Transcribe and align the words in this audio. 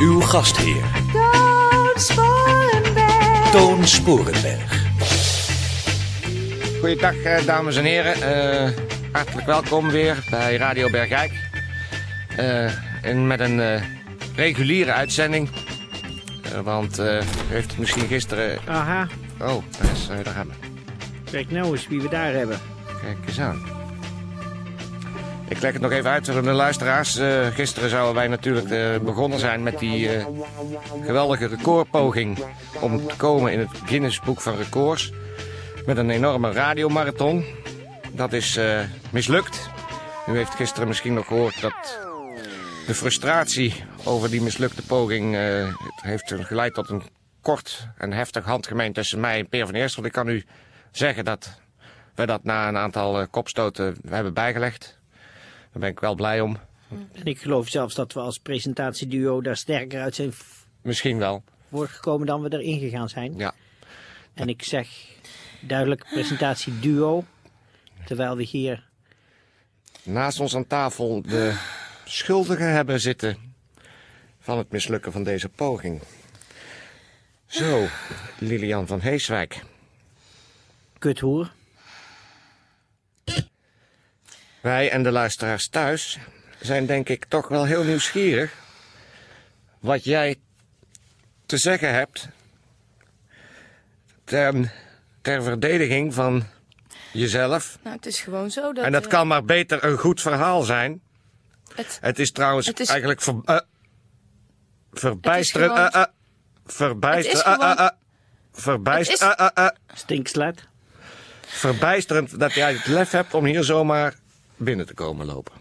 Uw 0.00 0.20
gastheer, 0.20 0.84
Toon 1.12 1.90
Sporenberg. 1.94 3.50
Toon 3.50 3.86
Sporenberg. 3.86 4.86
Goeiedag, 6.80 7.14
eh, 7.22 7.46
dames 7.46 7.76
en 7.76 7.84
heren. 7.84 8.14
Eh, 8.14 8.70
hartelijk 9.12 9.46
welkom 9.46 9.88
weer 9.90 10.16
bij 10.30 10.56
Radio 10.56 10.90
Bergijk. 10.90 11.32
Eh, 12.36 12.70
en 13.04 13.26
met 13.26 13.40
een 13.40 13.60
eh, 13.60 13.82
reguliere 14.36 14.92
uitzending. 14.92 15.48
Want 16.62 16.98
eh, 16.98 17.16
u 17.16 17.22
heeft 17.48 17.68
het 17.70 17.78
misschien 17.78 18.06
gisteren... 18.06 18.58
Aha, 18.68 19.06
Oh, 19.40 19.62
daar, 19.80 19.90
is, 19.92 20.06
daar 20.24 20.34
we. 20.34 20.52
kijk 21.30 21.50
nou 21.50 21.72
eens 21.72 21.88
wie 21.88 22.00
we 22.00 22.08
daar 22.08 22.32
hebben. 22.32 22.58
Kijk 23.02 23.16
eens 23.26 23.40
aan. 23.40 23.62
Ik 25.48 25.60
leg 25.60 25.72
het 25.72 25.82
nog 25.82 25.92
even 25.92 26.10
uit 26.10 26.28
voor 26.28 26.42
de 26.42 26.52
luisteraars. 26.52 27.16
Eh, 27.16 27.46
gisteren 27.46 27.90
zouden 27.90 28.14
wij 28.14 28.28
natuurlijk 28.28 28.70
eh, 28.70 28.98
begonnen 28.98 29.38
zijn 29.38 29.62
met 29.62 29.78
die 29.78 30.08
eh, 30.08 30.26
geweldige 31.04 31.46
recordpoging 31.46 32.38
om 32.80 33.06
te 33.06 33.16
komen 33.16 33.52
in 33.52 33.58
het 33.58 33.68
Guinness 33.84 34.20
Boek 34.20 34.40
van 34.40 34.56
Records. 34.56 35.12
Met 35.86 35.96
een 35.96 36.10
enorme 36.10 36.52
radiomarathon. 36.52 37.44
Dat 38.12 38.32
is 38.32 38.60
mislukt. 39.10 39.70
U 40.26 40.36
heeft 40.36 40.54
gisteren 40.54 40.88
misschien 40.88 41.14
nog 41.14 41.26
gehoord 41.26 41.60
dat 41.60 41.98
de 42.86 42.94
frustratie 42.94 43.84
over 44.04 44.30
die 44.30 44.42
mislukte 44.42 44.82
poging 44.82 45.36
heeft 46.02 46.34
geleid 46.36 46.74
tot 46.74 46.88
een 46.88 47.02
kort 47.42 47.88
en 47.96 48.12
heftig 48.12 48.44
handgemeen 48.44 48.92
tussen 48.92 49.20
mij 49.20 49.38
en 49.38 49.48
Peer 49.48 49.66
van 49.66 49.74
Eerstel. 49.74 50.04
Ik 50.04 50.12
kan 50.12 50.28
u 50.28 50.44
zeggen 50.90 51.24
dat 51.24 51.60
we 52.14 52.26
dat 52.26 52.44
na 52.44 52.68
een 52.68 52.76
aantal 52.76 53.28
kopstoten 53.28 53.96
hebben 54.08 54.34
bijgelegd. 54.34 54.97
Daar 55.78 55.86
ben 55.86 55.96
ik 55.96 56.02
wel 56.02 56.14
blij 56.14 56.40
om. 56.40 56.56
En 57.12 57.24
ik 57.24 57.40
geloof 57.40 57.68
zelfs 57.68 57.94
dat 57.94 58.12
we 58.12 58.20
als 58.20 58.38
presentatieduo 58.38 59.40
daar 59.40 59.56
sterker 59.56 60.00
uit 60.00 60.14
zijn 60.14 60.32
Misschien 60.82 61.18
wel. 61.18 61.42
voortgekomen 61.70 62.26
dan 62.26 62.42
we 62.42 62.52
erin 62.52 62.78
gegaan 62.78 63.08
zijn. 63.08 63.36
Ja. 63.36 63.54
En 64.34 64.48
ik 64.48 64.62
zeg 64.62 64.88
duidelijk 65.60 66.04
presentatieduo, 66.12 67.24
terwijl 68.04 68.36
we 68.36 68.42
hier... 68.42 68.86
Naast 70.02 70.40
ons 70.40 70.56
aan 70.56 70.66
tafel 70.66 71.22
de 71.22 71.58
schuldigen 72.04 72.72
hebben 72.72 73.00
zitten 73.00 73.36
van 74.40 74.58
het 74.58 74.70
mislukken 74.70 75.12
van 75.12 75.22
deze 75.22 75.48
poging. 75.48 76.02
Zo, 77.46 77.86
Lilian 78.38 78.86
van 78.86 79.00
Heeswijk. 79.00 79.64
Kuthoer. 80.98 81.56
Wij 84.60 84.90
en 84.90 85.02
de 85.02 85.10
luisteraars 85.10 85.68
thuis 85.68 86.18
zijn 86.60 86.86
denk 86.86 87.08
ik 87.08 87.24
toch 87.24 87.48
wel 87.48 87.64
heel 87.64 87.84
nieuwsgierig 87.84 88.52
wat 89.80 90.04
jij 90.04 90.36
te 91.46 91.56
zeggen 91.56 91.92
hebt 91.94 92.28
ter, 94.24 94.72
ter 95.22 95.42
verdediging 95.42 96.14
van 96.14 96.46
jezelf. 97.12 97.78
Nou, 97.82 97.96
het 97.96 98.06
is 98.06 98.20
gewoon 98.20 98.50
zo 98.50 98.72
dat... 98.72 98.84
En 98.84 98.92
dat 98.92 99.04
eh, 99.04 99.10
kan 99.10 99.26
maar 99.26 99.44
beter 99.44 99.84
een 99.84 99.98
goed 99.98 100.20
verhaal 100.20 100.62
zijn. 100.62 101.00
het, 101.74 101.98
Het 102.00 102.18
is 102.18 102.32
trouwens 102.32 102.66
Het 102.66 102.80
is- 102.80 102.88
eigenlijk 102.88 103.20
ver, 103.20 103.34
eh, 103.44 103.58
verbijsterend. 104.92 105.76
Het 105.76 105.84
is 105.86 105.92
eh, 105.92 105.92
gewoon- 105.92 106.06
eh, 106.06 106.12
verbijsterend. 106.64 107.26
Het 107.26 107.34
is 107.34 107.42
eh, 107.42 107.52
eh, 107.52 107.58
gewoon- 107.60 107.76
eh, 107.76 107.88
verbijster- 108.52 109.28
Het 109.28 109.38
is- 109.38 109.46
eh, 109.46 109.64
eh, 109.64 109.66
eh, 109.66 109.96
Stinkslet. 109.96 110.66
verbijsterend 111.40 112.40
dat 112.40 112.52
jij 112.54 112.72
het 112.72 112.86
lef 112.86 113.10
hebt 113.10 113.34
om 113.34 113.44
hier 113.44 113.64
zomaar 113.64 114.14
binnen 114.58 114.86
te 114.86 114.94
komen 114.94 115.26
lopen. 115.26 115.52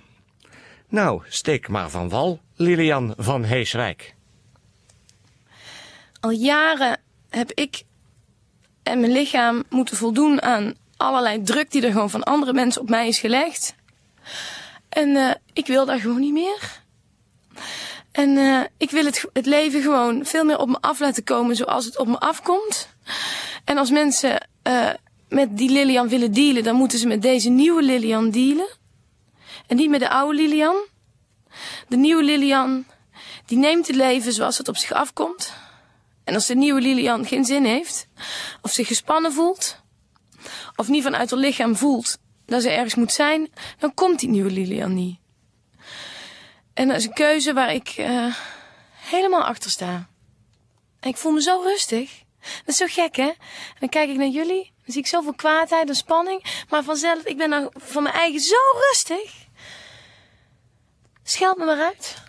Nou, 0.89 1.21
steek 1.27 1.67
maar 1.67 1.89
van 1.89 2.09
wal, 2.09 2.39
Lilian 2.55 3.13
van 3.17 3.43
Heeswijk. 3.43 4.15
Al 6.19 6.31
jaren 6.31 6.99
heb 7.29 7.51
ik 7.51 7.83
en 8.83 8.99
mijn 8.99 9.11
lichaam 9.11 9.63
moeten 9.69 9.97
voldoen 9.97 10.41
aan 10.41 10.73
allerlei 10.97 11.43
druk 11.43 11.71
die 11.71 11.85
er 11.85 11.91
gewoon 11.91 12.09
van 12.09 12.23
andere 12.23 12.53
mensen 12.53 12.81
op 12.81 12.89
mij 12.89 13.07
is 13.07 13.19
gelegd. 13.19 13.75
En 14.89 15.15
eh, 15.15 15.31
ik 15.53 15.67
wil 15.67 15.85
dat 15.85 15.99
gewoon 15.99 16.19
niet 16.19 16.33
meer. 16.33 16.81
En 18.11 18.37
eh, 18.37 18.61
ik 18.77 18.91
wil 18.91 19.05
het, 19.05 19.25
het 19.33 19.45
leven 19.45 19.81
gewoon 19.81 20.25
veel 20.25 20.43
meer 20.43 20.59
op 20.59 20.67
me 20.67 20.77
af 20.81 20.99
laten 20.99 21.23
komen 21.23 21.55
zoals 21.55 21.85
het 21.85 21.97
op 21.97 22.07
me 22.07 22.19
afkomt. 22.19 22.89
En 23.63 23.77
als 23.77 23.89
mensen 23.89 24.47
eh, 24.61 24.89
met 25.29 25.57
die 25.57 25.69
Lilian 25.69 26.09
willen 26.09 26.33
dealen, 26.33 26.63
dan 26.63 26.75
moeten 26.75 26.99
ze 26.99 27.07
met 27.07 27.21
deze 27.21 27.49
nieuwe 27.49 27.83
Lilian 27.83 28.29
dealen. 28.29 28.67
En 29.67 29.75
niet 29.75 29.89
met 29.89 30.00
de 30.00 30.09
oude 30.09 30.38
Lilian. 30.38 30.85
De 31.88 31.97
nieuwe 31.97 32.23
Lilian, 32.23 32.85
die 33.45 33.57
neemt 33.57 33.88
het 33.88 33.95
leven 33.95 34.33
zoals 34.33 34.57
het 34.57 34.67
op 34.67 34.78
zich 34.78 34.91
afkomt. 34.91 35.53
En 36.23 36.33
als 36.33 36.45
de 36.45 36.55
nieuwe 36.55 36.81
Lilian 36.81 37.25
geen 37.25 37.45
zin 37.45 37.66
heeft, 37.66 38.07
of 38.61 38.72
zich 38.72 38.88
gespannen 38.88 39.33
voelt, 39.33 39.81
of 40.75 40.88
niet 40.88 41.03
vanuit 41.03 41.29
haar 41.29 41.39
lichaam 41.39 41.75
voelt 41.75 42.17
dat 42.45 42.61
ze 42.61 42.69
ergens 42.69 42.95
moet 42.95 43.11
zijn, 43.11 43.50
dan 43.79 43.94
komt 43.94 44.19
die 44.19 44.29
nieuwe 44.29 44.51
Lilian 44.51 44.94
niet. 44.94 45.19
En 46.73 46.88
dat 46.88 46.97
is 46.97 47.06
een 47.06 47.13
keuze 47.13 47.53
waar 47.53 47.73
ik 47.73 47.89
eh, 47.89 48.35
helemaal 48.91 49.44
achter 49.44 49.72
sta. 49.72 50.09
En 51.00 51.09
ik 51.09 51.17
voel 51.17 51.31
me 51.31 51.41
zo 51.41 51.61
rustig. 51.61 52.23
Dat 52.39 52.66
is 52.66 52.77
zo 52.77 52.85
gek, 52.89 53.16
hè? 53.16 53.27
En 53.27 53.79
dan 53.79 53.89
kijk 53.89 54.09
ik 54.09 54.17
naar 54.17 54.27
jullie, 54.27 54.63
dan 54.63 54.94
zie 54.94 55.01
ik 55.01 55.07
zoveel 55.07 55.33
kwaadheid 55.33 55.89
en 55.89 55.95
spanning, 55.95 56.63
maar 56.69 56.83
vanzelf, 56.83 57.23
ik 57.23 57.38
ben 57.38 57.50
nou 57.50 57.69
van 57.73 58.03
mijn 58.03 58.16
eigen 58.16 58.39
zo 58.39 58.56
rustig. 58.89 59.46
Scheld 61.29 61.57
me 61.57 61.65
maar 61.65 61.79
uit. 61.79 62.23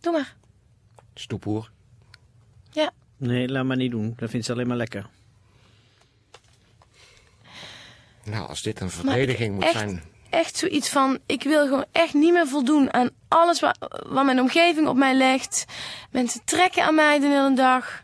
Doe 0.00 0.12
maar. 0.12 0.34
Stoepoer. 1.14 1.70
Ja. 2.70 2.90
Nee, 3.16 3.48
laat 3.48 3.64
maar 3.64 3.76
niet 3.76 3.90
doen. 3.90 4.14
Dat 4.16 4.30
vindt 4.30 4.46
ze 4.46 4.52
alleen 4.52 4.66
maar 4.66 4.76
lekker. 4.76 5.06
Nou, 8.24 8.48
als 8.48 8.62
dit 8.62 8.80
een 8.80 8.90
verdediging 8.90 9.54
moet 9.54 9.64
echt, 9.64 9.72
zijn. 9.72 10.02
Echt 10.30 10.56
zoiets 10.56 10.88
van, 10.88 11.18
ik 11.26 11.42
wil 11.42 11.64
gewoon 11.64 11.84
echt 11.92 12.14
niet 12.14 12.32
meer 12.32 12.46
voldoen 12.46 12.92
aan 12.92 13.10
alles 13.28 13.60
wat, 13.60 13.78
wat 14.08 14.24
mijn 14.24 14.40
omgeving 14.40 14.88
op 14.88 14.96
mij 14.96 15.14
legt. 15.14 15.64
Mensen 16.10 16.40
trekken 16.44 16.84
aan 16.84 16.94
mij 16.94 17.18
de 17.18 17.26
hele 17.26 17.54
dag. 17.54 18.02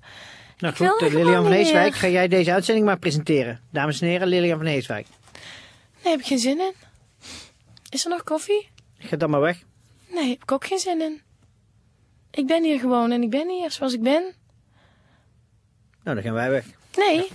Nou 0.59 0.73
Ik 0.73 0.89
goed, 0.89 1.03
eh, 1.03 1.15
Lilian 1.15 1.43
van 1.43 1.53
Heeswijk, 1.53 1.95
ga 1.95 2.09
jij 2.09 2.29
deze 2.29 2.53
uitzending 2.53 2.87
maar 2.87 2.99
presenteren. 2.99 3.61
Dames 3.71 4.01
en 4.01 4.09
heren, 4.09 4.29
Lilian 4.29 4.59
van 4.59 4.67
Heeswijk. 4.67 5.07
Nee, 6.03 6.13
heb 6.13 6.21
ik 6.21 6.27
geen 6.27 6.39
zin 6.39 6.59
in. 6.61 6.86
Is 7.97 8.05
er 8.05 8.11
nog 8.11 8.23
koffie? 8.23 8.71
Ga 8.99 9.17
dan 9.17 9.31
maar 9.31 9.41
weg. 9.41 9.63
Nee, 10.09 10.29
heb 10.29 10.43
ik 10.43 10.53
ook 10.53 10.67
geen 10.67 10.79
zin 10.79 11.01
in. 11.01 11.23
Ik 12.31 12.47
ben 12.47 12.65
hier 12.65 12.79
gewoon 12.79 13.11
en 13.11 13.23
ik 13.23 13.31
ben 13.31 13.49
hier 13.49 13.71
zoals 13.71 13.93
ik 13.93 14.03
ben. 14.03 14.35
Nou, 16.03 16.17
dan 16.17 16.23
gaan 16.23 16.33
wij 16.33 16.51
weg. 16.51 16.65
Nee. 16.97 17.31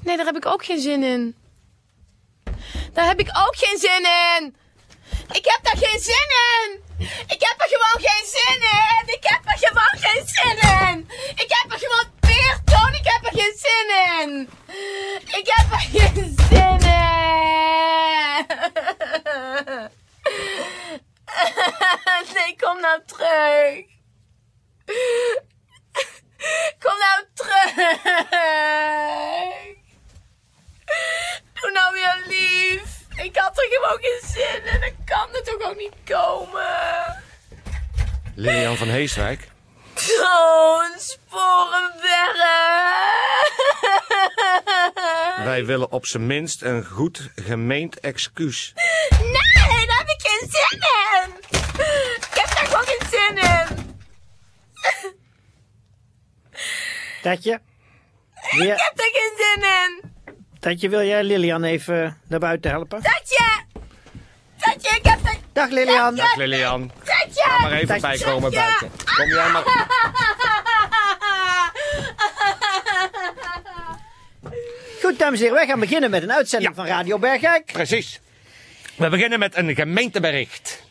Nee, 0.00 0.16
daar 0.16 0.26
heb 0.26 0.36
ik 0.36 0.46
ook 0.46 0.64
geen 0.64 0.80
zin 0.80 1.02
in. 1.02 1.34
Daar 2.92 3.06
heb 3.06 3.20
ik 3.20 3.28
ook 3.28 3.56
geen 3.56 3.78
zin 3.78 4.04
in. 4.38 4.56
Ik 5.32 5.44
heb 5.44 5.60
daar 5.62 5.76
geen 5.76 6.00
zin 6.00 6.28
in. 6.52 6.80
Ik 7.26 7.40
heb 7.40 7.54
er 7.60 7.68
gewoon 7.68 8.08
geen 8.08 8.26
zin 8.26 8.62
in. 8.62 9.14
Ik 9.14 9.24
heb 9.24 9.40
er 9.44 9.58
gewoon 9.58 10.10
geen 10.10 10.26
zin 10.26 10.56
in. 10.78 11.08
Ik 11.34 11.46
heb 11.48 11.72
er 11.72 11.78
gewoon 11.78 12.09
Toon. 12.64 12.92
Ik 12.94 13.04
heb 13.04 13.24
er 13.24 13.38
geen 13.40 13.54
zin 13.56 13.88
in. 14.20 14.48
Ik 15.38 15.46
heb 15.54 15.72
er 15.72 15.78
geen 15.78 16.36
zin 16.48 16.78
in. 16.80 16.88
Nee, 22.34 22.56
kom 22.56 22.80
nou 22.80 23.00
terug. 23.06 23.84
Kom 26.78 26.96
nou 26.98 27.24
terug. 27.34 27.74
Doe 31.60 31.70
nou 31.72 31.92
weer 31.94 32.22
lief. 32.26 32.98
Ik 33.24 33.36
had 33.36 33.58
er 33.58 33.68
gewoon 33.70 33.98
geen 34.00 34.20
zin 34.28 34.64
in. 34.74 34.80
Dan 34.80 35.04
kan 35.04 35.28
het 35.32 35.44
toch 35.44 35.70
ook 35.70 35.76
niet 35.76 35.94
komen. 36.04 37.22
Lilian 38.34 38.76
van 38.76 38.88
Heeswijk. 38.88 39.49
Zo'n 40.18 40.98
sporenberg. 40.98 42.38
Wij 45.44 45.64
willen 45.64 45.90
op 45.92 46.06
zijn 46.06 46.26
minst 46.26 46.62
een 46.62 46.84
goed 46.84 47.30
gemeend 47.34 48.00
excuus. 48.00 48.72
Nee, 49.20 49.86
daar 49.86 49.98
heb 49.98 50.08
ik 50.08 50.20
geen 50.22 50.50
zin 50.50 50.78
in. 50.78 51.30
Ik 52.16 52.34
heb 52.34 52.46
daar 52.56 52.66
gewoon 52.66 52.84
geen 52.84 53.08
zin 53.10 53.36
in. 53.36 53.88
Tatje? 57.22 57.60
Ik 58.50 58.68
heb 58.68 58.92
daar 58.96 59.10
geen 59.12 59.32
zin 59.36 59.62
in. 59.62 60.12
Tatje, 60.60 60.88
wil 60.88 61.02
jij 61.02 61.22
Lilian 61.24 61.64
even 61.64 62.20
naar 62.28 62.38
buiten 62.38 62.70
helpen? 62.70 63.02
Tatje. 63.02 63.64
Tatje, 64.58 64.96
ik 64.96 65.04
heb 65.04 65.22
daar... 65.22 65.36
Dag 65.52 65.68
Lilian. 65.70 66.14
Dag 66.14 66.36
Lilian. 66.36 66.92
Tatje. 67.04 67.42
Ga 67.42 67.58
maar 67.58 67.72
even 67.72 68.00
bijkomen 68.00 68.50
buiten. 68.50 68.90
Kom 69.16 69.28
jij 69.28 69.48
maar. 69.48 69.62
Dames 75.20 75.38
en 75.38 75.44
heren, 75.44 75.58
wij 75.58 75.66
gaan 75.66 75.80
beginnen 75.80 76.10
met 76.10 76.22
een 76.22 76.32
uitzending 76.32 76.70
Ja. 76.70 76.82
van 76.82 76.86
Radio 76.92 77.18
Bergijk. 77.18 77.72
Precies. 77.72 78.20
We 78.96 79.08
beginnen 79.08 79.38
met 79.38 79.56
een 79.56 79.74
gemeentebericht. 79.74 80.82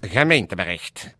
Gemeentebericht. 0.00 1.14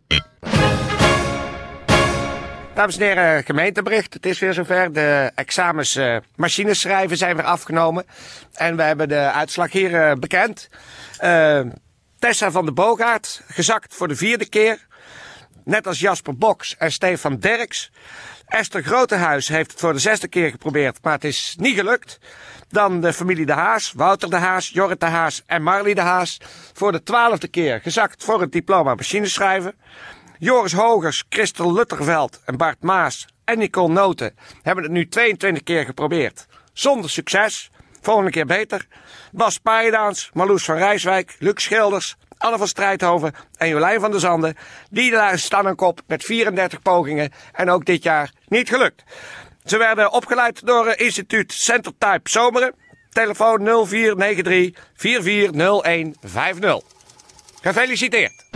Dames 2.73 2.97
en 2.97 3.01
heren, 3.03 3.43
gemeentebericht. 3.43 4.13
Het 4.13 4.25
is 4.25 4.39
weer 4.39 4.53
zover. 4.53 4.93
De 4.93 5.31
examens 5.35 5.95
eh, 5.95 6.17
machines 6.35 6.79
schrijven 6.79 7.17
zijn 7.17 7.35
weer 7.35 7.45
afgenomen. 7.45 8.05
En 8.53 8.75
we 8.75 8.83
hebben 8.83 9.09
de 9.09 9.31
uitslag 9.31 9.71
hier 9.71 9.95
eh, 9.95 10.15
bekend. 10.15 10.69
Eh, 11.17 11.61
Tessa 12.19 12.51
van 12.51 12.65
de 12.65 12.71
Boogaard, 12.71 13.41
gezakt 13.47 13.95
voor 13.95 14.07
de 14.07 14.15
vierde 14.15 14.49
keer. 14.49 14.87
Net 15.63 15.87
als 15.87 15.99
Jasper 15.99 16.37
Boks 16.37 16.75
en 16.77 16.91
Stefan 16.91 17.39
Derks. 17.39 17.91
Esther 18.51 18.83
Grotehuis 18.83 19.47
heeft 19.47 19.71
het 19.71 19.79
voor 19.79 19.93
de 19.93 19.99
zesde 19.99 20.27
keer 20.27 20.49
geprobeerd, 20.49 20.97
maar 21.01 21.13
het 21.13 21.23
is 21.23 21.55
niet 21.59 21.75
gelukt. 21.75 22.19
Dan 22.69 23.01
de 23.01 23.13
familie 23.13 23.45
De 23.45 23.51
Haas, 23.51 23.91
Wouter 23.95 24.29
De 24.29 24.35
Haas, 24.35 24.69
Jorrit 24.69 24.99
De 24.99 25.05
Haas 25.05 25.43
en 25.45 25.63
Marley 25.63 25.93
De 25.93 26.01
Haas. 26.01 26.37
Voor 26.73 26.91
de 26.91 27.03
twaalfde 27.03 27.47
keer 27.47 27.81
gezakt 27.81 28.23
voor 28.23 28.41
het 28.41 28.51
diploma 28.51 28.95
machineschrijven. 28.95 29.75
Joris 30.39 30.73
Hogers, 30.73 31.23
Christel 31.29 31.73
Lutterveld 31.73 32.41
en 32.45 32.57
Bart 32.57 32.83
Maas 32.83 33.27
en 33.45 33.57
Nicole 33.57 33.93
Noten 33.93 34.35
hebben 34.61 34.83
het 34.83 34.93
nu 34.93 35.07
22 35.07 35.63
keer 35.63 35.85
geprobeerd. 35.85 36.47
Zonder 36.73 37.09
succes. 37.09 37.71
Volgende 38.01 38.31
keer 38.31 38.45
beter. 38.45 38.87
Bas 39.31 39.57
Paaidaans, 39.57 40.29
Marloes 40.33 40.65
van 40.65 40.75
Rijswijk, 40.75 41.35
Luc 41.39 41.63
Schilders, 41.63 42.17
Anne 42.41 42.57
van 42.57 42.67
Strijdhoven 42.67 43.33
en 43.57 43.67
Jolijn 43.67 43.99
van 43.99 44.11
der 44.11 44.19
Zanden. 44.19 44.57
Die 44.89 45.37
staan 45.37 45.67
aan 45.67 45.75
kop 45.75 46.01
met 46.07 46.23
34 46.23 46.81
pogingen 46.81 47.31
en 47.51 47.69
ook 47.69 47.85
dit 47.85 48.03
jaar 48.03 48.31
niet 48.47 48.69
gelukt. 48.69 49.03
Ze 49.65 49.77
werden 49.77 50.11
opgeleid 50.11 50.65
door 50.65 50.87
het 50.87 50.99
instituut 50.99 51.53
Centertype 51.53 52.29
Zomeren. 52.29 52.73
Telefoon 53.09 53.63
0493 53.63 54.83
440150. 54.95 56.79
Gefeliciteerd. 57.61 58.50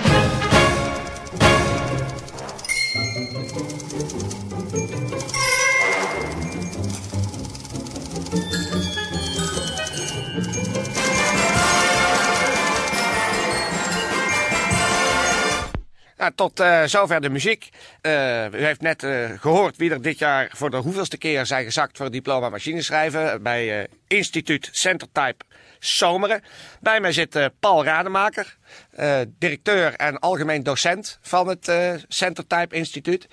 Nou, 16.17 16.31
tot 16.35 16.59
eh, 16.59 16.83
zover 16.83 17.21
de 17.21 17.29
muziek. 17.29 17.69
Eh, 18.01 18.45
u 18.51 18.63
heeft 18.65 18.81
net 18.81 19.03
eh, 19.03 19.29
gehoord 19.39 19.77
wie 19.77 19.91
er 19.91 20.01
dit 20.01 20.19
jaar 20.19 20.51
voor 20.53 20.69
de 20.69 20.77
hoeveelste 20.77 21.17
keer 21.17 21.45
zijn 21.45 21.65
gezakt 21.65 21.95
voor 21.95 22.05
het 22.05 22.13
diploma 22.13 22.49
machineschrijven 22.49 23.43
bij 23.43 23.87
instituut 24.07 24.69
Centertype 24.71 25.45
Zomeren. 25.79 26.43
Bij 26.79 26.99
mij 26.99 27.11
zit 27.11 27.49
Paul 27.59 27.83
Rademaker, 27.83 28.57
directeur 29.27 29.93
en 29.93 30.19
algemeen 30.19 30.63
docent 30.63 31.19
van 31.21 31.47
het 31.47 31.71
Centertype 32.07 32.75
Instituut. 32.75 33.27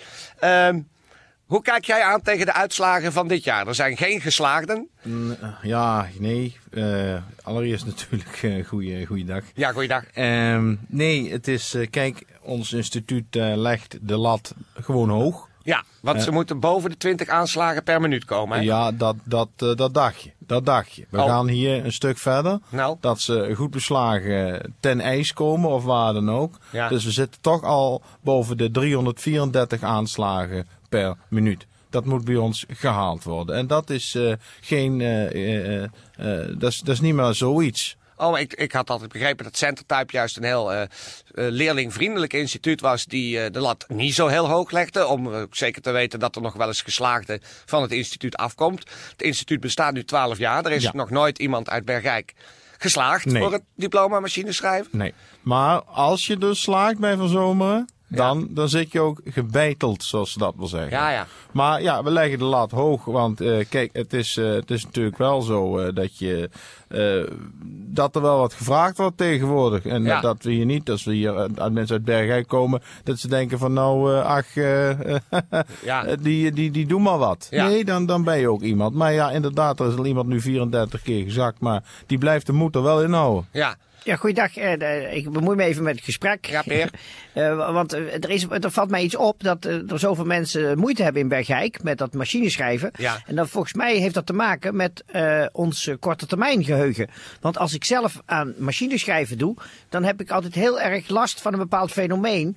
Hoe 1.52 1.62
kijk 1.62 1.84
jij 1.84 2.02
aan 2.02 2.22
tegen 2.22 2.46
de 2.46 2.52
uitslagen 2.52 3.12
van 3.12 3.28
dit 3.28 3.44
jaar? 3.44 3.66
Er 3.66 3.74
zijn 3.74 3.96
geen 3.96 4.20
geslaagden. 4.20 4.88
Mm, 5.02 5.30
eh, 5.40 5.48
Ja, 5.62 6.06
nee. 6.18 6.56
Eh, 6.70 7.14
allereerst 7.42 7.86
natuurlijk 7.92 8.42
uh, 8.42 8.66
goeie, 8.66 9.06
goeiedag. 9.06 9.42
Ja, 9.54 9.72
goeiedag. 9.72 10.04
Ehm 10.14 10.74
nee, 10.86 11.32
het 11.32 11.48
is, 11.48 11.74
eh, 11.74 11.90
kijk, 11.90 12.24
ons 12.42 12.72
instituut 12.72 13.36
eh, 13.36 13.52
legt 13.56 13.98
de 14.00 14.16
lat 14.16 14.54
gewoon 14.74 15.08
hoog. 15.08 15.48
Ja, 15.62 15.82
want 16.00 16.22
ze 16.22 16.30
moeten 16.30 16.60
boven 16.60 16.90
de 16.90 16.96
20 16.96 17.28
aanslagen 17.28 17.82
per 17.82 18.00
minuut 18.00 18.24
komen. 18.24 18.58
Hè? 18.58 18.64
Ja, 18.64 18.92
dat, 18.92 19.16
dat, 19.24 19.48
eh, 19.56 19.74
dat 19.74 19.94
dacht 19.94 20.22
je. 20.22 20.30
Dat 20.38 20.66
dacht 20.66 20.92
je. 20.94 21.06
We 21.10 21.18
Oh. 21.20 21.26
gaan 21.26 21.48
hier 21.48 21.84
een 21.84 21.92
stuk 21.92 22.18
verder. 22.18 22.58
Nou. 22.68 22.96
Dat 23.00 23.20
ze 23.20 23.52
goed 23.56 23.70
beslagen 23.70 24.74
ten 24.80 25.00
ijs 25.00 25.32
komen 25.32 25.70
of 25.70 25.84
waar 25.84 26.12
dan 26.12 26.30
ook. 26.30 26.58
Ja. 26.70 26.88
Dus 26.88 27.04
we 27.04 27.10
zitten 27.10 27.40
toch 27.40 27.62
al 27.62 28.02
boven 28.20 28.56
de 28.56 28.70
334 28.70 29.82
aanslagen 29.82 30.66
per 31.00 31.16
minuut. 31.28 31.66
Dat 31.90 32.04
moet 32.04 32.24
bij 32.24 32.36
ons 32.36 32.64
gehaald 32.68 33.24
worden. 33.24 33.56
En 33.56 33.66
dat 33.66 33.90
is 33.90 34.14
eh, 34.14 34.32
geen. 34.60 35.00
eh, 35.00 35.82
eh, 35.84 35.88
dat, 36.58 36.70
is, 36.70 36.78
dat 36.80 36.94
is 36.94 37.00
niet 37.00 37.14
meer 37.14 37.34
zoiets. 37.34 37.96
Oh, 38.16 38.38
ik, 38.38 38.54
ik 38.54 38.72
had 38.72 38.90
altijd 38.90 39.12
begrepen 39.12 39.44
dat 39.44 39.56
Centertype 39.56 40.12
juist 40.12 40.36
een 40.36 40.44
heel 40.44 40.72
eh, 40.72 40.82
leerlingvriendelijk 41.34 42.32
instituut 42.32 42.80
was 42.80 43.04
die 43.04 43.50
de 43.50 43.60
lat 43.60 43.84
niet 43.88 44.14
zo 44.14 44.26
heel 44.26 44.48
hoog 44.48 44.70
legde. 44.70 45.06
Om 45.06 45.46
zeker 45.50 45.82
te 45.82 45.90
weten 45.90 46.18
dat 46.20 46.36
er 46.36 46.42
nog 46.42 46.54
wel 46.54 46.66
eens 46.66 46.82
geslaagde 46.82 47.40
van 47.64 47.82
het 47.82 47.90
instituut 47.92 48.36
afkomt. 48.36 48.90
Het 49.10 49.22
instituut 49.22 49.60
bestaat 49.60 49.92
nu 49.92 50.04
12 50.04 50.38
jaar. 50.38 50.64
Er 50.64 50.72
is 50.72 50.82
Ja. 50.82 50.90
nog 50.94 51.10
nooit 51.10 51.38
iemand 51.38 51.70
uit 51.70 51.84
Bergijk 51.84 52.34
geslaagd 52.78 53.24
Nee. 53.24 53.42
voor 53.42 53.52
het 53.52 53.62
diploma 53.76 54.20
machineschrijven. 54.20 54.98
Nee. 54.98 55.14
Maar 55.42 55.82
als 55.82 56.26
je 56.26 56.38
dus 56.38 56.60
slaagt 56.62 56.98
bij 56.98 57.16
Van 57.16 57.28
Zomeren, 57.28 57.88
dan, 58.16 58.46
dan 58.50 58.68
zit 58.68 58.92
je 58.92 59.00
ook 59.00 59.20
gebeiteld, 59.24 60.04
zoals 60.04 60.32
ze 60.32 60.38
dat 60.38 60.54
wil 60.56 60.66
zeggen. 60.66 60.90
Ja, 60.90 61.10
ja. 61.10 61.26
Maar 61.52 61.82
ja, 61.82 62.02
we 62.02 62.10
leggen 62.10 62.38
de 62.38 62.44
lat 62.44 62.70
hoog. 62.70 63.04
Want 63.04 63.40
eh, 63.40 63.64
kijk, 63.68 63.90
het 63.92 64.12
is, 64.12 64.36
eh, 64.36 64.50
het 64.52 64.70
is 64.70 64.84
natuurlijk 64.84 65.18
wel 65.18 65.42
zo 65.42 65.78
eh, 65.78 65.94
dat 65.94 66.18
je. 66.18 66.50
dat 67.94 68.16
er 68.16 68.22
wel 68.22 68.38
wat 68.38 68.52
gevraagd 68.54 68.96
wordt 68.96 69.16
tegenwoordig. 69.16 69.84
En 69.86 70.02
Ja. 70.04 70.20
dat 70.20 70.42
we 70.42 70.52
hier 70.52 70.64
niet, 70.64 70.90
als 70.90 71.04
we 71.04 71.12
hier 71.14 71.36
uit 71.56 71.72
mensen 71.72 71.96
uit 71.96 72.04
Bergijk 72.04 72.48
komen, 72.48 72.82
dat 73.04 73.18
ze 73.18 73.28
denken 73.28 73.58
van 73.58 73.72
nou, 73.72 74.14
ach, 74.20 74.54
Ja. 75.84 76.16
die, 76.20 76.52
die, 76.52 76.70
die 76.70 76.86
doen 76.86 77.02
maar 77.02 77.18
wat. 77.18 77.46
Ja. 77.50 77.66
Nee, 77.68 77.84
dan, 77.84 78.06
dan 78.06 78.24
ben 78.24 78.38
je 78.38 78.50
ook 78.50 78.62
iemand. 78.62 78.94
Maar 78.94 79.12
ja, 79.12 79.30
inderdaad, 79.30 79.80
er 79.80 79.88
is 79.88 79.96
al 79.96 80.06
iemand 80.06 80.26
nu 80.28 80.40
34 80.40 81.02
keer 81.02 81.24
gezakt. 81.24 81.60
Maar 81.60 81.82
die 82.06 82.18
blijft 82.18 82.46
de 82.46 82.52
moed 82.52 82.74
er 82.74 82.82
wel 82.82 83.02
in 83.02 83.12
houden. 83.12 83.46
Ja, 83.52 83.76
Ja, 84.04 84.16
goeiedag. 84.16 84.56
Eh, 84.56 85.14
Ik 85.16 85.30
bemoei 85.30 85.56
me 85.56 85.64
even 85.64 85.82
met 85.82 85.94
het 85.96 86.04
gesprek. 86.04 86.46
Ja, 86.46 86.62
Peer. 86.62 86.90
Eh, 87.32 87.56
wa- 87.56 87.72
want 87.72 87.92
eh, 87.92 88.00
er, 88.14 88.30
is, 88.30 88.46
er 88.50 88.70
valt 88.70 88.90
mij 88.90 89.02
iets 89.02 89.16
op 89.16 89.42
dat 89.42 89.64
er 89.64 89.98
zoveel 89.98 90.24
mensen 90.24 90.78
moeite 90.78 91.02
hebben 91.02 91.22
in 91.22 91.28
Bergijk 91.28 91.82
met 91.82 91.98
dat 91.98 92.12
machineschrijven. 92.14 92.90
Ja. 92.98 93.22
En 93.26 93.34
dan 93.34 93.48
volgens 93.48 93.72
mij 93.74 93.96
heeft 93.96 94.14
dat 94.14 94.26
te 94.26 94.32
maken 94.32 94.76
met 94.76 95.02
eh, 95.06 95.44
ons 95.52 95.90
korte 96.00 96.26
termijn 96.26 96.64
geheugen. 96.64 97.08
Want 97.40 97.58
als 97.58 97.74
ik 97.74 97.84
zelf 97.84 98.20
aan 98.24 98.54
machineschrijven 98.58 99.38
doe, 99.38 99.56
dan 99.88 100.04
heb 100.04 100.20
ik 100.20 100.30
altijd 100.30 100.54
heel 100.54 100.80
erg 100.80 101.08
last 101.08 101.40
van 101.40 101.52
een 101.52 101.58
bepaald 101.58 101.90
fenomeen. 101.92 102.56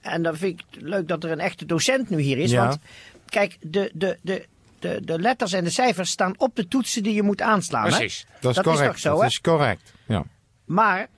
En 0.00 0.22
dan 0.22 0.36
vind 0.36 0.60
ik 0.60 0.64
het 0.70 0.82
leuk 0.82 1.08
dat 1.08 1.24
er 1.24 1.30
een 1.30 1.40
echte 1.40 1.66
docent 1.66 2.10
nu 2.10 2.20
hier 2.20 2.38
is. 2.38 2.50
Ja. 2.50 2.66
Want 2.66 2.78
kijk, 3.26 3.56
de, 3.60 3.90
de, 3.94 4.18
de, 4.22 4.44
de, 4.78 5.00
de 5.04 5.18
letters 5.20 5.52
en 5.52 5.64
de 5.64 5.70
cijfers 5.70 6.10
staan 6.10 6.34
op 6.38 6.56
de 6.56 6.68
toetsen 6.68 7.02
die 7.02 7.14
je 7.14 7.22
moet 7.22 7.40
aanslaan. 7.40 7.84
hè? 7.84 7.96
precies. 7.96 8.26
Dat 8.40 8.50
is 8.50 8.56
Dat 8.56 8.66
is 8.66 8.72
correct. 8.72 8.90
toch 8.90 8.98
zo, 9.00 9.10
dat 9.12 9.20
hè? 9.20 9.26
is 9.26 9.40
correct. 9.40 9.92
Ja. 10.06 10.24
Maar 10.68 11.08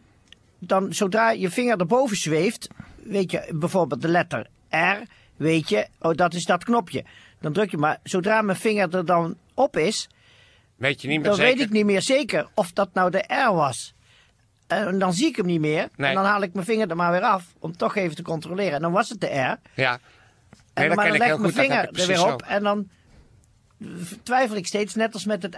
dan, 0.58 0.92
zodra 0.94 1.30
je 1.30 1.50
vinger 1.50 1.78
erboven 1.80 2.16
zweeft, 2.16 2.68
weet 3.02 3.30
je 3.30 3.50
bijvoorbeeld 3.54 4.02
de 4.02 4.08
letter 4.08 4.46
R, 4.68 5.02
weet 5.36 5.68
je, 5.68 5.86
oh 5.98 6.14
dat 6.14 6.34
is 6.34 6.44
dat 6.44 6.64
knopje. 6.64 7.04
Dan 7.40 7.52
druk 7.52 7.70
je 7.70 7.76
maar, 7.76 7.98
zodra 8.02 8.42
mijn 8.42 8.58
vinger 8.58 8.94
er 8.94 9.04
dan 9.06 9.36
op 9.54 9.76
is, 9.76 10.08
Weet 10.76 11.02
je 11.02 11.08
niet 11.08 11.16
meer 11.20 11.26
dan 11.28 11.36
zeker? 11.36 11.56
weet 11.56 11.64
ik 11.66 11.70
niet 11.72 11.84
meer 11.84 12.02
zeker 12.02 12.48
of 12.54 12.72
dat 12.72 12.94
nou 12.94 13.10
de 13.10 13.24
R 13.48 13.52
was. 13.54 13.94
En 14.66 14.98
dan 14.98 15.12
zie 15.12 15.26
ik 15.26 15.36
hem 15.36 15.46
niet 15.46 15.60
meer. 15.60 15.88
Nee. 15.96 16.08
En 16.08 16.14
dan 16.14 16.24
haal 16.24 16.42
ik 16.42 16.52
mijn 16.52 16.66
vinger 16.66 16.90
er 16.90 16.96
maar 16.96 17.10
weer 17.10 17.22
af 17.22 17.44
om 17.58 17.76
toch 17.76 17.96
even 17.96 18.16
te 18.16 18.22
controleren. 18.22 18.72
En 18.72 18.80
dan 18.80 18.92
was 18.92 19.08
het 19.08 19.20
de 19.20 19.26
R. 19.26 19.58
Ja. 19.74 19.98
Nee, 20.74 20.88
En, 20.88 20.94
maar 20.96 21.08
dan 21.08 21.16
leg 21.18 21.32
ik 21.32 21.38
mijn 21.38 21.52
vinger 21.52 21.88
er 21.88 22.06
weer 22.06 22.16
zo. 22.16 22.28
op. 22.32 22.42
En 22.42 22.62
dan 22.62 22.88
twijfel 24.22 24.56
ik 24.56 24.66
steeds, 24.66 24.94
net 24.94 25.14
als 25.14 25.24
met 25.24 25.42
het 25.42 25.56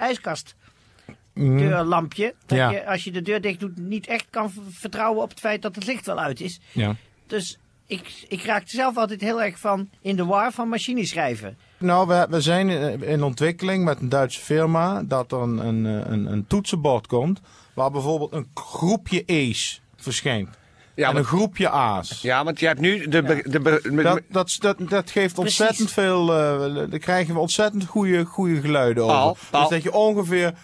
ijskastdeurlampje. 1.34 2.34
Dat 2.46 2.58
Ja. 2.58 2.70
je 2.70 2.86
als 2.86 3.04
je 3.04 3.10
de 3.10 3.22
deur 3.22 3.40
dicht 3.40 3.60
doet 3.60 3.78
niet 3.78 4.06
echt 4.06 4.26
kan 4.30 4.52
vertrouwen 4.70 5.22
op 5.22 5.30
het 5.30 5.40
feit 5.40 5.62
dat 5.62 5.74
het 5.74 5.86
licht 5.86 6.06
wel 6.06 6.18
uit 6.18 6.40
is. 6.40 6.60
ja. 6.72 6.96
Dus 7.26 7.58
ik, 7.86 8.24
ik 8.28 8.42
raakte 8.44 8.76
zelf 8.76 8.96
altijd 8.96 9.20
heel 9.20 9.42
erg 9.42 9.58
van 9.58 9.88
in 10.00 10.16
de 10.16 10.24
war 10.24 10.52
van 10.52 10.68
machineschrijven. 10.68 11.56
Nou, 11.78 12.08
we, 12.08 12.26
we 12.30 12.40
zijn 12.40 12.68
in 12.68 13.02
in 13.02 13.22
ontwikkeling 13.22 13.84
met 13.84 14.00
een 14.00 14.08
Duitse 14.08 14.40
firma 14.40 15.02
dat 15.02 15.32
er 15.32 15.38
een, 15.38 15.58
een, 15.66 15.84
een, 15.84 16.26
een 16.32 16.46
toetsenbord 16.46 17.06
komt 17.06 17.40
waar 17.74 17.90
bijvoorbeeld 17.90 18.32
een 18.32 18.46
groepje 18.54 19.22
E's 19.26 19.80
verschijnt. 19.96 20.48
Ja, 20.94 21.06
en 21.06 21.12
maar- 21.12 21.22
een 21.22 21.28
groepje 21.28 21.68
A's. 21.70 22.20
Ja, 22.22 22.44
want 22.44 22.60
je 22.60 22.66
hebt 22.66 22.80
nu 22.80 23.08
de... 23.08 23.22
be- 23.22 23.44
de, 23.48 23.60
be- 23.60 24.02
Dat, 24.02 24.20
dat, 24.28 24.56
dat, 24.58 24.88
dat 24.90 25.10
geeft 25.10 25.38
ontzettend 25.38 25.90
veel. 25.92 26.32
eh 26.34 26.90
daar 26.90 26.98
krijgen 26.98 27.34
we 27.34 27.40
ontzettend 27.40 27.84
goede, 27.86 28.24
goede 28.24 28.60
geluiden 28.60 29.06
Paul, 29.06 29.28
over. 29.30 29.46
Paul. 29.50 29.62
Dus 29.68 29.72
dat 29.72 29.82
je 29.82 29.92
ongeveer, 29.92 30.54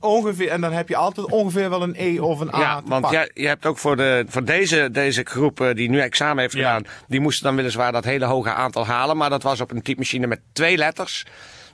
ongeveer. 0.00 0.48
En 0.48 0.60
dan 0.60 0.72
heb 0.72 0.88
je 0.88 0.96
altijd 0.96 1.26
ongeveer 1.30 1.70
wel 1.70 1.82
een 1.82 1.94
E 1.96 2.18
of 2.18 2.40
een 2.40 2.54
A. 2.54 2.58
ja, 2.60 2.76
te 2.80 2.88
want 2.88 3.10
jij, 3.10 3.30
je 3.34 3.46
hebt 3.46 3.66
ook 3.66 3.78
voor, 3.78 3.96
de, 3.96 4.24
voor 4.28 4.44
deze, 4.44 4.88
deze 4.92 5.22
groep 5.24 5.60
eh, 5.60 5.74
die 5.74 5.88
nu 5.90 6.00
examen 6.00 6.38
heeft 6.38 6.54
Ja. 6.54 6.74
gedaan... 6.74 6.92
die 7.08 7.20
moesten 7.20 7.44
dan 7.44 7.56
weliswaar 7.56 7.92
dat 7.92 8.04
hele 8.04 8.24
hoge 8.24 8.52
aantal 8.52 8.86
halen... 8.86 9.16
maar 9.16 9.30
dat 9.30 9.42
was 9.42 9.60
op 9.60 9.70
een 9.70 9.82
typemachine 9.82 10.26
met 10.26 10.40
twee 10.52 10.76
letters. 10.76 11.24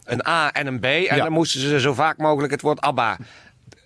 Een 0.05 0.27
A 0.27 0.53
en 0.53 0.67
een 0.67 0.81
B. 0.81 0.85
En 0.85 1.17
Ja. 1.17 1.17
dan 1.17 1.33
moesten 1.33 1.61
ze 1.61 1.81
zo 1.81 1.95
vaak 1.95 2.17
mogelijk 2.19 2.53
het 2.53 2.63
woord 2.63 2.81
ABBA 2.81 3.17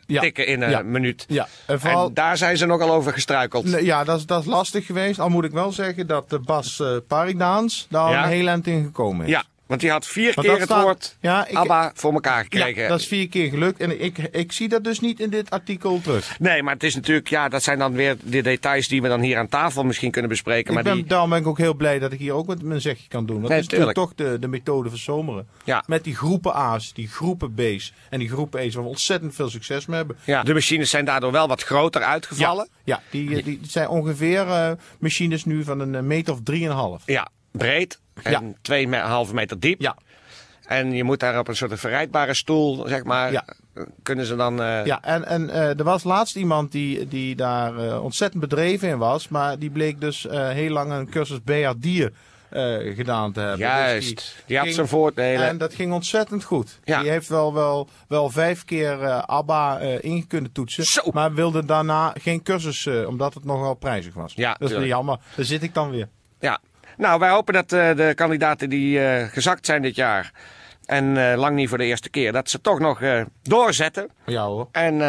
Ja. 0.06 0.20
tikken 0.20 0.46
in 0.46 0.62
een 0.62 0.70
Ja. 0.70 0.82
minuut. 0.82 1.24
Ja, 1.28 1.48
en 1.66 1.80
vooral. 1.80 2.06
En 2.08 2.14
daar 2.14 2.36
zijn 2.36 2.56
ze 2.56 2.66
nogal 2.66 2.90
over 2.90 3.12
gestruikeld. 3.12 3.80
Ja, 3.82 4.04
dat 4.04 4.18
is, 4.18 4.26
dat 4.26 4.40
is 4.40 4.46
lastig 4.48 4.86
geweest. 4.86 5.20
Al 5.20 5.28
moet 5.28 5.44
ik 5.44 5.50
wel 5.50 5.72
zeggen 5.72 6.06
dat 6.06 6.30
de 6.30 6.38
Bas 6.38 6.80
eh 6.80 6.96
Paridaans 7.08 7.86
daar 7.90 8.10
Ja. 8.10 8.22
een 8.24 8.30
heel 8.30 8.46
eind 8.48 8.66
in 8.66 8.84
gekomen 8.84 9.24
is. 9.26 9.30
Ja, 9.32 9.42
want 9.72 9.80
die 9.80 9.90
had 9.90 10.06
vier 10.06 10.34
keer 10.34 10.52
het 10.52 10.62
staat- 10.62 10.82
woord 10.82 11.16
Ja, 11.20 11.46
ik- 11.46 11.56
ABBA 11.56 11.90
voor 11.94 12.12
elkaar 12.12 12.42
gekregen. 12.42 12.82
Ja, 12.82 12.88
dat 12.88 13.00
is 13.00 13.06
vier 13.06 13.28
keer 13.28 13.48
gelukt. 13.48 13.80
En 13.80 14.02
ik, 14.04 14.18
ik 14.18 14.52
zie 14.52 14.68
dat 14.68 14.84
dus 14.84 15.00
niet 15.00 15.20
in 15.20 15.30
dit 15.30 15.50
artikel 15.50 16.00
terug. 16.00 16.38
Nee, 16.38 16.62
maar 16.62 16.74
het 16.74 16.82
is 16.82 16.94
natuurlijk, 16.94 17.28
ja, 17.28 17.48
dat 17.48 17.62
zijn 17.62 17.78
dan 17.78 17.92
weer 17.92 18.16
de 18.24 18.42
details 18.42 18.88
die 18.88 19.02
we 19.02 19.08
dan 19.08 19.20
hier 19.20 19.38
aan 19.38 19.48
tafel 19.48 19.84
misschien 19.84 20.10
kunnen 20.10 20.30
bespreken. 20.30 20.68
Ik 20.68 20.74
Maar 20.74 20.82
ben, 20.82 20.94
die, 20.94 21.04
daarom 21.04 21.30
ben 21.30 21.38
ik 21.38 21.46
ook 21.46 21.58
heel 21.58 21.74
blij 21.74 21.98
dat 21.98 22.12
ik 22.12 22.18
hier 22.18 22.32
ook 22.32 22.46
wat 22.46 22.62
mijn 22.62 22.80
zegje 22.80 23.08
kan 23.08 23.26
doen. 23.26 23.36
Want 23.36 23.48
Nee, 23.48 23.60
dat 23.62 23.72
is 23.72 23.78
natuurlijk 23.78 23.98
tuurlijk. 23.98 24.16
toch 24.18 24.32
de, 24.32 24.38
de 24.38 24.48
methode 24.48 24.88
van 24.88 24.98
Zomeren. 24.98 25.46
Ja. 25.64 25.84
Met 25.86 26.04
die 26.04 26.14
groepen 26.16 26.54
A's, 26.54 26.92
die 26.92 27.08
groepen 27.08 27.54
B's 27.54 27.92
en 28.10 28.18
die 28.18 28.28
groepen 28.28 28.60
E's 28.60 28.74
waar 28.74 28.82
we 28.84 28.88
ontzettend 28.90 29.34
veel 29.34 29.50
succes 29.50 29.86
mee 29.86 29.96
hebben. 29.96 30.16
ja, 30.24 30.42
de 30.42 30.54
machines 30.54 30.90
zijn 30.90 31.04
daardoor 31.04 31.32
wel 31.32 31.48
wat 31.48 31.62
groter 31.62 32.02
uitgevallen. 32.02 32.68
Ja, 32.84 33.00
die, 33.10 33.36
eh, 33.36 33.44
die 33.44 33.60
zijn 33.62 33.88
ongeveer 33.88 34.46
eh, 34.48 34.70
machines 34.98 35.44
nu 35.44 35.64
van 35.64 35.80
een 35.80 36.06
meter 36.06 36.32
of 36.32 36.40
drieënhalf. 36.44 37.02
Ja, 37.06 37.28
breed 37.50 38.00
en 38.22 38.30
Ja. 38.32 38.42
twee 38.62 38.88
me- 38.88 38.96
halve 38.98 39.34
meter 39.34 39.60
diep. 39.60 39.80
Ja, 39.80 39.96
En 40.66 40.92
je 40.92 41.04
moet 41.04 41.20
daar 41.20 41.38
op 41.38 41.48
een 41.48 41.56
soort 41.56 41.78
verrijdbare 41.80 42.34
stoel, 42.34 42.84
zeg 42.88 43.04
maar, 43.04 43.32
Ja. 43.32 43.44
kunnen 44.02 44.26
ze 44.26 44.36
dan... 44.36 44.62
eh, 44.62 44.84
ja 44.84 45.02
en, 45.02 45.24
en 45.26 45.50
eh, 45.50 45.78
er 45.78 45.84
was 45.84 46.04
laatst 46.04 46.36
iemand 46.36 46.72
die, 46.72 47.08
die 47.08 47.36
daar 47.36 47.76
eh, 47.78 48.02
ontzettend 48.04 48.40
bedreven 48.42 48.88
in 48.88 48.98
was. 48.98 49.28
Maar 49.28 49.58
die 49.58 49.70
bleek 49.70 50.00
dus 50.00 50.26
heel 50.30 50.70
lang 50.70 50.92
een 50.92 51.08
cursus 51.10 51.42
bejaardier 51.42 52.12
gedaan 52.94 53.32
te 53.32 53.40
hebben. 53.40 53.58
Juist, 53.58 54.14
Dus 54.16 54.34
die 54.46 54.56
had 54.56 54.64
ging- 54.64 54.76
zijn 54.76 54.88
voordelen. 54.88 55.46
En 55.48 55.58
dat 55.58 55.74
ging 55.74 55.92
ontzettend 55.92 56.44
goed. 56.44 56.78
Ja. 56.84 57.00
Die 57.00 57.10
heeft 57.10 57.28
wel, 57.28 57.54
wel, 57.54 57.88
wel 58.08 58.30
vijf 58.30 58.64
keer 58.64 59.10
ABBA 59.10 59.78
in 59.78 60.26
kunnen 60.26 60.52
toetsen. 60.52 60.84
Zo. 60.84 61.02
Maar 61.12 61.34
wilde 61.34 61.64
daarna 61.64 62.14
geen 62.20 62.42
cursus, 62.42 62.86
omdat 62.86 63.34
het 63.34 63.44
nogal 63.44 63.74
prijzig 63.74 64.14
was. 64.14 64.32
Ja, 64.34 64.56
dat 64.58 64.70
is 64.70 64.84
jammer. 64.86 65.18
Daar 65.36 65.44
zit 65.44 65.62
ik 65.62 65.74
dan 65.74 65.90
weer. 65.90 66.08
Ja, 66.40 66.58
nou, 67.02 67.18
wij 67.18 67.30
hopen 67.30 67.54
dat 67.54 67.72
eh, 67.72 67.96
de 67.96 68.12
kandidaten 68.14 68.68
die 68.68 69.04
eh, 69.04 69.28
gezakt 69.28 69.66
zijn 69.66 69.82
dit 69.82 69.94
jaar... 69.94 70.32
en 70.84 71.30
eh, 71.30 71.38
lang 71.38 71.56
niet 71.56 71.68
voor 71.68 71.78
de 71.78 71.84
eerste 71.84 72.10
keer, 72.10 72.32
dat 72.32 72.50
ze 72.50 72.60
toch 72.60 72.78
nog 72.78 73.00
doorzetten. 73.42 74.10
Ja 74.26 74.46
hoor. 74.46 74.68
En, 74.72 75.00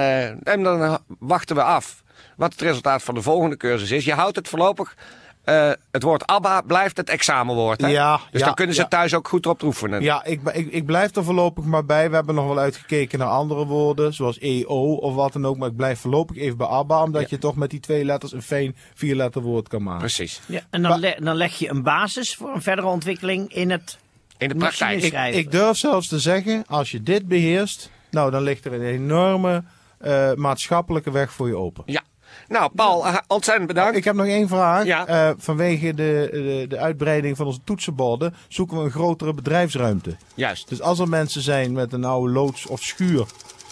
en 0.44 0.64
dan 0.64 1.00
wachten 1.20 1.56
we 1.56 1.64
af 1.64 2.04
wat 2.38 2.52
het 2.52 2.62
resultaat 2.62 3.04
van 3.04 3.16
de 3.16 3.22
volgende 3.22 3.58
cursus 3.58 3.92
is. 3.92 4.06
Je 4.06 4.14
houdt 4.14 4.36
het 4.36 4.48
voorlopig... 4.48 4.96
eh, 5.44 5.72
het 5.92 6.04
woord 6.04 6.26
ABBA 6.28 6.62
blijft 6.62 6.98
het 6.98 7.10
examenwoord. 7.10 7.82
Hè? 7.82 7.88
Ja, 7.88 8.20
dus 8.32 8.40
ja, 8.40 8.46
dan 8.46 8.56
kunnen 8.56 8.76
ze 8.76 8.82
ja. 8.82 8.88
thuis 8.88 9.14
ook 9.14 9.28
goed 9.28 9.46
op 9.46 9.64
oefenen. 9.64 10.02
Ja, 10.02 10.24
ik, 10.24 10.42
ik, 10.54 10.72
ik 10.72 10.86
blijf 10.86 11.16
er 11.16 11.24
voorlopig 11.24 11.64
maar 11.64 11.86
bij. 11.86 12.10
We 12.10 12.16
hebben 12.16 12.36
nog 12.36 12.48
wel 12.48 12.60
uitgekeken 12.60 13.20
naar 13.20 13.28
andere 13.28 13.66
woorden, 13.66 14.14
zoals 14.14 14.40
EO 14.40 14.94
of 14.96 15.16
wat 15.16 15.34
dan 15.34 15.46
ook. 15.46 15.58
Maar 15.58 15.70
ik 15.70 15.76
blijf 15.76 16.00
voorlopig 16.00 16.38
even 16.38 16.58
bij 16.58 16.68
ABBA, 16.68 17.04
omdat 17.04 17.30
je 17.30 17.38
toch 17.38 17.56
met 17.56 17.70
die 17.70 17.80
twee 17.80 18.06
letters 18.06 18.32
een 18.32 18.42
fijn 18.42 18.76
vierletterwoord 18.94 19.68
kan 19.68 19.84
maken. 19.84 20.00
Precies. 20.00 20.42
Ja, 20.46 20.62
en 20.70 20.82
dan, 20.82 21.00
le- 21.00 21.16
dan 21.20 21.36
leg 21.36 21.54
je 21.60 21.70
een 21.70 21.84
basis 21.84 22.36
voor 22.36 22.54
een 22.56 22.62
verdere 22.62 22.88
ontwikkeling 22.88 23.54
in 23.54 23.72
het 23.72 23.98
In 24.38 24.48
de 24.50 24.56
praktijk. 24.56 25.34
ik 25.36 25.52
durf 25.52 25.78
zelfs 25.78 26.08
te 26.08 26.20
zeggen, 26.20 26.64
als 26.68 26.92
je 26.92 27.04
dit 27.04 27.28
beheerst, 27.28 27.90
nou 28.12 28.32
dan 28.32 28.42
ligt 28.42 28.66
er 28.66 28.74
een 28.74 28.82
enorme 28.82 29.64
eh, 29.98 30.34
maatschappelijke 30.34 31.12
weg 31.12 31.34
voor 31.34 31.48
je 31.48 31.58
open. 31.58 31.84
Ja. 31.86 32.02
Nou, 32.48 32.72
Paul, 32.76 33.08
eh, 33.08 33.18
ontzettend 33.28 33.68
bedankt. 33.68 33.98
Ik 33.98 34.04
heb 34.04 34.16
nog 34.16 34.26
één 34.26 34.48
vraag. 34.48 34.86
Ja. 34.86 35.08
Eh, 35.08 35.30
vanwege 35.38 35.94
de, 35.94 36.28
de, 36.32 36.66
de 36.70 36.78
uitbreiding 36.78 37.38
van 37.38 37.46
onze 37.46 37.60
toetsenborden 37.64 38.36
zoeken 38.48 38.78
we 38.78 38.84
een 38.84 38.92
grotere 38.92 39.34
bedrijfsruimte. 39.34 40.16
Juist. 40.36 40.70
Dus 40.70 40.82
als 40.82 41.00
er 41.00 41.10
mensen 41.10 41.42
zijn 41.42 41.72
met 41.72 41.94
een 41.94 42.04
oude 42.04 42.34
loods 42.34 42.66
of 42.66 42.82
schuur. 42.82 43.26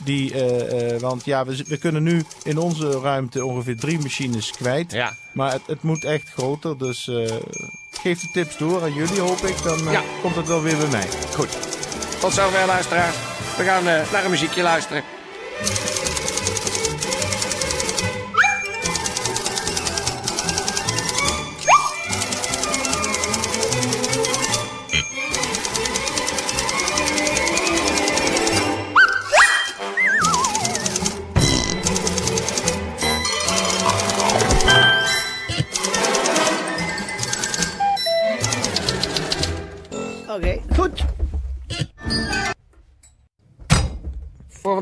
Die, 0.04 0.34
eh, 0.46 1.00
want 1.00 1.26
ja, 1.26 1.46
we, 1.46 1.64
we 1.68 1.78
kunnen 1.78 2.04
nu 2.04 2.24
in 2.44 2.58
onze 2.58 3.00
ruimte 3.00 3.46
ongeveer 3.46 3.78
drie 3.78 4.00
machines 4.00 4.52
kwijt. 4.52 4.92
Ja. 4.92 5.14
Maar 5.34 5.52
het, 5.52 5.62
het 5.68 5.82
moet 5.82 6.04
echt 6.04 6.30
groter. 6.30 6.78
Dus 6.78 7.10
geef 7.92 8.20
de 8.20 8.30
tips 8.32 8.58
door 8.58 8.82
aan 8.82 8.94
jullie, 8.94 9.20
hoop 9.20 9.38
ik. 9.40 9.64
Dan 9.64 9.92
Ja. 9.92 10.02
komt 10.22 10.36
het 10.36 10.48
wel 10.48 10.62
weer 10.62 10.78
bij 10.78 10.88
mij. 10.88 11.08
Goed. 11.36 11.58
Tot 12.20 12.34
zover, 12.34 12.66
luisteraars. 12.66 13.16
We 13.58 13.64
gaan 13.64 13.84
naar 13.84 14.24
een 14.26 14.30
muziekje 14.32 14.62
luisteren. 14.64 15.04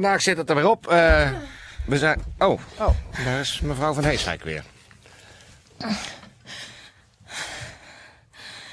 Vandaag 0.01 0.21
zit 0.21 0.37
het 0.37 0.49
er 0.49 0.55
weer 0.55 0.69
op. 0.69 0.87
Eh, 0.87 1.31
we 1.85 1.97
zijn... 1.97 2.23
Oh, 2.37 2.61
Oh. 2.79 2.95
daar 3.25 3.39
is 3.39 3.59
mevrouw 3.59 3.93
van 3.93 4.03
Heeswijk 4.03 4.43
weer. 4.43 4.63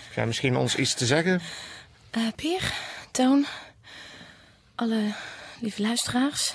Heb 0.04 0.14
jij 0.14 0.26
misschien 0.26 0.56
ons 0.56 0.76
iets 0.76 0.94
te 0.94 1.06
zeggen? 1.06 1.40
Eh 2.10 2.22
Peer, 2.36 2.72
Toon, 3.10 3.46
alle 4.74 5.14
lieve 5.60 5.82
luisteraars. 5.82 6.54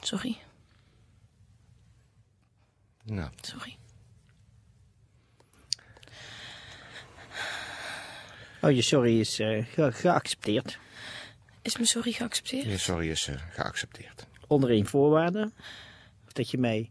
Sorry, 0.00 0.38
Nou, 3.04 3.30
sorry. 3.40 3.76
Oh, 8.60 8.70
je 8.70 8.82
sorry 8.82 9.20
is 9.20 9.38
eh, 9.38 9.66
ge- 9.74 9.92
geaccepteerd. 9.92 10.78
Is 11.62 11.74
mijn 11.74 11.86
sorry 11.86 12.12
geaccepteerd? 12.12 12.64
je 12.64 12.78
sorry 12.78 13.10
is 13.10 13.28
eh, 13.28 13.34
geaccepteerd. 13.50 14.26
Onder 14.46 14.70
één 14.70 14.86
voorwaarde. 14.86 15.50
Dat 16.32 16.50
je 16.50 16.58
mij 16.58 16.90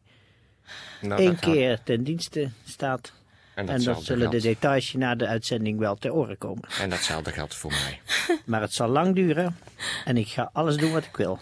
Nou, 1.02 1.22
één 1.22 1.38
gaat- 1.38 1.40
keer 1.54 1.80
ten 1.84 2.04
dienste 2.04 2.50
staat. 2.66 3.14
En, 3.56 3.84
dat 3.84 4.04
zullen 4.04 4.30
de 4.30 4.42
details 4.42 4.94
na 4.94 5.16
de 5.16 5.28
uitzending 5.28 5.80
wel 5.80 5.96
ter 5.96 6.14
oren 6.14 6.38
komen. 6.38 6.70
en 6.80 6.90
datzelfde 6.90 7.32
geldt 7.32 7.56
voor 7.56 7.72
mij. 7.72 8.02
Maar 8.46 8.62
het 8.62 8.74
zal 8.74 8.88
lang 8.88 9.16
duren. 9.16 9.58
En 10.06 10.18
ik 10.18 10.28
ga 10.28 10.50
alles 10.54 10.78
doen 10.78 10.92
wat 10.92 11.04
ik 11.04 11.16
wil. 11.18 11.40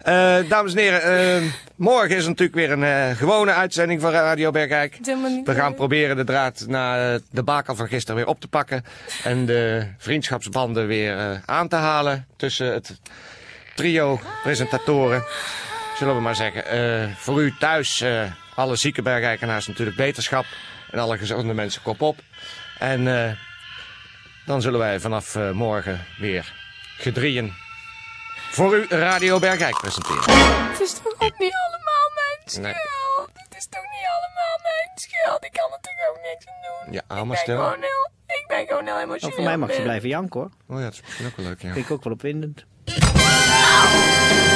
Eh, 0.00 0.38
dames 0.48 0.72
en 0.72 0.78
heren, 0.78 1.02
eh, 1.02 1.52
morgen 1.76 2.16
is 2.16 2.26
natuurlijk 2.26 2.54
weer 2.54 2.70
een 2.70 2.84
eh, 2.84 3.16
gewone 3.16 3.52
uitzending 3.52 4.00
van 4.00 4.10
Radio 4.10 4.50
Bergijk. 4.50 4.98
We 5.44 5.54
gaan 5.54 5.74
proberen 5.74 6.16
de 6.16 6.24
draad 6.24 6.64
na 6.68 7.18
de 7.30 7.42
bakel 7.42 7.74
van 7.74 7.88
gisteren 7.88 8.16
weer 8.16 8.26
op 8.26 8.40
te 8.40 8.48
pakken. 8.48 8.84
En 9.24 9.46
de 9.46 9.86
vriendschapsbanden 9.98 10.86
weer 10.86 11.42
aan 11.44 11.68
te 11.68 11.76
halen 11.76 12.26
tussen 12.36 12.72
het 12.72 13.00
trio 13.74 14.20
presentatoren. 14.42 15.24
Zullen 15.98 16.14
we 16.14 16.20
maar 16.20 16.36
zeggen. 16.36 17.14
Voor 17.16 17.42
u 17.42 17.54
thuis, 17.58 18.04
alle 18.54 18.76
zieke 18.76 19.02
bergijkenaars 19.02 19.66
natuurlijk 19.66 19.96
beterschap. 19.96 20.44
En 20.90 20.98
alle 20.98 21.18
gezonde 21.18 21.54
mensen 21.54 21.82
kop 21.82 22.00
op. 22.00 22.18
En 22.78 23.04
dan 24.46 24.62
zullen 24.62 24.78
wij 24.78 25.00
vanaf 25.00 25.38
morgen 25.52 26.04
weer 26.18 26.52
gedrieën 26.98 27.52
voor 28.50 28.76
u 28.76 28.86
Radio 28.88 29.38
Bergijk 29.38 29.78
presenteren. 29.78 30.22
Het 30.70 30.80
is 30.80 30.92
toch 30.92 31.12
ook 31.18 31.38
niet 31.38 31.54
allemaal 31.68 32.06
mijn 32.14 32.38
schuld? 32.44 32.62
Nee. 32.64 32.74
Het 33.42 33.56
is 33.58 33.66
toch 33.70 33.82
niet 33.82 34.06
allemaal 34.16 34.58
mijn 34.62 34.90
schuld? 34.94 35.44
Ik 35.44 35.52
kan 35.52 35.72
er 35.72 35.80
toch 35.80 36.08
ook 36.10 36.18
niks 36.22 36.46
aan 36.46 36.54
doen? 36.62 36.92
Ja, 36.92 37.00
ik 37.00 37.10
allemaal 37.10 37.26
ben 37.26 37.36
stil. 37.36 37.56
gewoon 37.56 37.80
heel, 37.80 38.10
ik 38.26 38.44
ben 38.48 38.66
gewoon 38.66 38.84
heel 38.86 39.00
emotioneel. 39.00 39.28
Oh, 39.28 39.34
voor 39.34 39.44
mij 39.44 39.56
mag 39.56 39.68
je 39.68 39.74
Ben. 39.74 39.84
blijven 39.84 40.08
janken 40.08 40.40
hoor. 40.40 40.50
Oh 40.68 40.76
ja, 40.78 40.84
dat 40.84 40.92
is 40.92 41.00
misschien 41.02 41.26
ook 41.26 41.36
wel 41.36 41.46
leuk, 41.46 41.62
ja. 41.62 41.72
Vind 41.72 41.84
ik 41.84 41.92
ook 41.92 42.04
wel 42.04 42.12
opwindend. 42.12 42.64
Au! 42.84 44.49